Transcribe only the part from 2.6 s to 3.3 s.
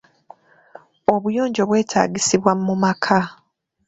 mu maka.